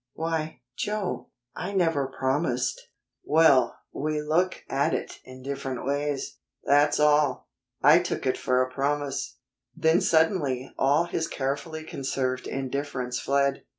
[0.13, 2.87] Why, Joe, I never promised."
[3.23, 7.49] "Well, we look at it in different ways; that's all.
[7.83, 9.37] I took it for a promise."
[9.75, 13.61] Then suddenly all his carefully conserved indifference fled.